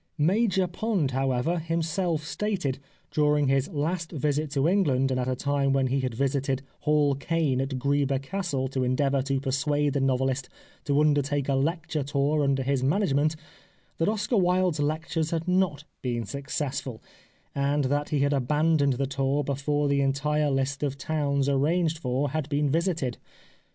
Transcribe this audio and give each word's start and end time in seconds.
Major 0.17 0.65
Pond, 0.65 1.11
however, 1.11 1.59
himself 1.59 2.23
stated, 2.25 2.79
during 3.11 3.49
his 3.49 3.69
last 3.69 4.11
visit 4.11 4.49
to 4.49 4.67
England 4.67 5.11
and 5.11 5.19
at 5.19 5.27
a 5.27 5.35
time 5.35 5.73
when 5.73 5.85
he 5.85 5.99
had 5.99 6.15
visited 6.15 6.63
Hall 6.79 7.13
Caine 7.13 7.61
at 7.61 7.77
Greeba 7.77 8.17
Castle 8.19 8.67
to 8.69 8.83
endeavour 8.83 9.21
to 9.21 9.39
persuade 9.39 9.93
the 9.93 9.99
novelist 9.99 10.49
to 10.85 10.99
undertake 10.99 11.47
a 11.47 11.53
lecture 11.53 12.01
tour 12.01 12.43
under 12.43 12.63
his 12.63 12.81
manage 12.81 13.13
ment, 13.13 13.35
that 13.99 14.09
Oscar 14.09 14.37
Wilde's 14.37 14.79
lectures 14.79 15.29
had 15.29 15.47
not 15.47 15.83
been 16.01 16.25
successful, 16.25 17.03
and 17.53 17.83
that 17.83 18.09
he 18.09 18.21
had 18.21 18.33
abandoned 18.33 18.93
the 18.93 19.05
tour 19.05 19.43
before 19.43 19.87
the 19.87 20.01
entire 20.01 20.49
list 20.49 20.81
of 20.81 20.97
towns 20.97 21.47
arranged 21.47 21.99
for 21.99 22.29
had 22.31 22.49
been 22.49 22.71
visited. 22.71 23.19